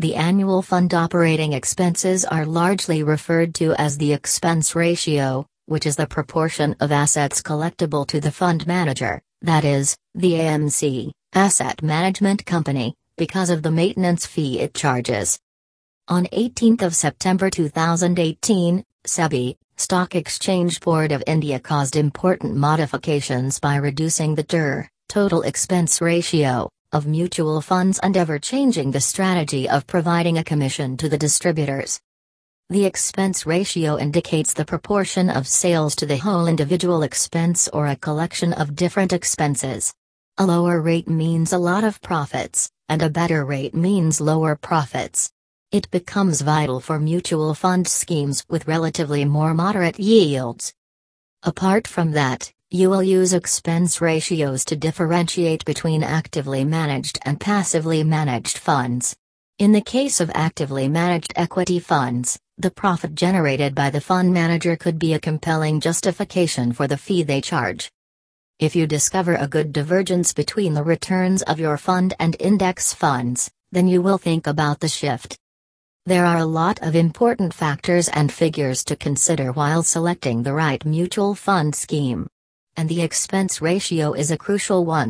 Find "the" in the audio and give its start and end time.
0.00-0.14, 3.98-4.14, 5.96-6.06, 8.18-8.30, 10.14-10.32, 13.62-13.70, 24.34-24.44, 28.90-29.00, 31.08-31.18, 32.70-32.84, 34.52-34.64, 36.06-36.18, 59.72-59.80, 62.58-62.70, 63.90-64.00, 66.86-66.96, 70.74-70.84, 74.78-74.88, 80.44-80.52, 82.88-83.02